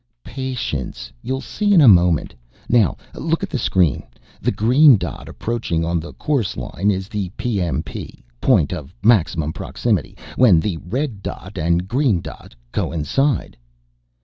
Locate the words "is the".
6.89-7.29